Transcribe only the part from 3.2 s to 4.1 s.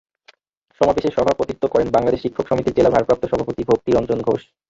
সভাপতি ভক্তি